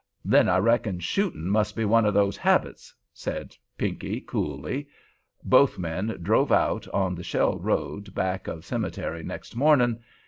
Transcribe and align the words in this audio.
'Then 0.25 0.49
I 0.49 0.57
reckon 0.57 0.99
shootin' 0.99 1.47
must 1.47 1.75
be 1.75 1.85
one 1.85 2.07
of 2.07 2.15
those 2.15 2.35
habits,' 2.35 2.91
said 3.13 3.55
Pinkey, 3.77 4.19
coolly. 4.21 4.87
Both 5.43 5.77
men 5.77 6.17
drove 6.23 6.51
out 6.51 6.87
on 6.87 7.13
the 7.13 7.23
Shell 7.23 7.59
Road 7.59 8.15
back 8.15 8.47
of 8.47 8.65
cemetery 8.65 9.21
next 9.23 9.55
morning. 9.55 9.99